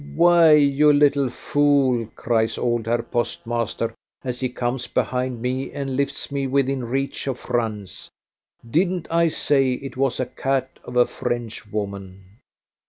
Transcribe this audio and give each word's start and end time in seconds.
"Why, 0.15 0.53
you 0.53 0.91
little 0.91 1.29
fool," 1.29 2.07
cries 2.15 2.57
old 2.57 2.87
Herr 2.87 3.03
postmaster 3.03 3.93
as 4.23 4.39
he 4.39 4.49
comes 4.49 4.87
behind 4.87 5.39
me 5.43 5.71
and 5.73 5.95
lifts 5.95 6.31
me 6.31 6.47
within 6.47 6.83
reach 6.85 7.27
of 7.27 7.37
Franz, 7.37 8.09
"didn't 8.67 9.07
I 9.11 9.27
say 9.27 9.73
it 9.73 9.97
was 9.97 10.19
a 10.19 10.25
cat 10.25 10.79
of 10.83 10.95
a 10.95 11.05
French 11.05 11.71
woman?" 11.71 12.39